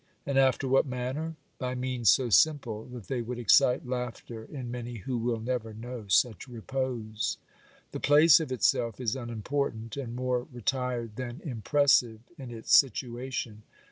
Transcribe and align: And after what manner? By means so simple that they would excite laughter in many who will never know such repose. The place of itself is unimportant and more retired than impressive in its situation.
And 0.25 0.35
after 0.35 0.67
what 0.67 0.87
manner? 0.87 1.35
By 1.59 1.75
means 1.75 2.09
so 2.09 2.31
simple 2.31 2.85
that 2.85 3.03
they 3.05 3.21
would 3.21 3.37
excite 3.37 3.85
laughter 3.87 4.43
in 4.45 4.71
many 4.71 4.95
who 4.97 5.19
will 5.19 5.39
never 5.39 5.75
know 5.75 6.05
such 6.07 6.47
repose. 6.47 7.37
The 7.91 7.99
place 7.99 8.39
of 8.39 8.51
itself 8.51 8.99
is 8.99 9.15
unimportant 9.15 9.95
and 9.97 10.15
more 10.15 10.47
retired 10.51 11.17
than 11.17 11.39
impressive 11.43 12.21
in 12.39 12.49
its 12.49 12.75
situation. 12.75 13.61